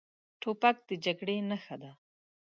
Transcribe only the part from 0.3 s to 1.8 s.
توپک د جګړې نښه